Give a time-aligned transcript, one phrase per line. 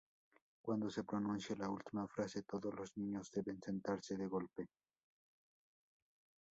[0.63, 4.67] Cuando se pronuncia la última frase, todos los niños deben sentarse de golpe.